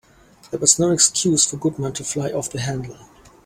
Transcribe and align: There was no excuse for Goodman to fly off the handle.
There 0.49 0.59
was 0.59 0.79
no 0.79 0.89
excuse 0.89 1.45
for 1.45 1.57
Goodman 1.57 1.93
to 1.93 2.03
fly 2.03 2.29
off 2.31 2.49
the 2.49 2.59
handle. 2.61 2.97